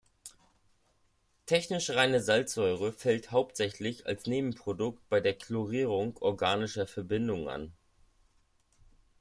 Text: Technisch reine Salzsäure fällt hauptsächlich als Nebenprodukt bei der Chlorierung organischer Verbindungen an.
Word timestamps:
Technisch 1.45 1.91
reine 1.91 2.23
Salzsäure 2.23 2.91
fällt 2.91 3.29
hauptsächlich 3.31 4.07
als 4.07 4.25
Nebenprodukt 4.25 5.07
bei 5.09 5.19
der 5.21 5.35
Chlorierung 5.37 6.17
organischer 6.17 6.87
Verbindungen 6.87 7.47
an. 7.47 7.73